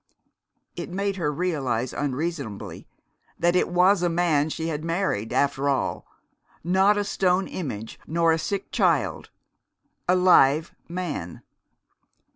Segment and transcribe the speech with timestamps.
[0.75, 2.87] It made her realize unreasonably
[3.37, 6.07] that it was a man she had married, after all,
[6.63, 9.29] not a stone image nor a sick child
[10.09, 11.43] a live man!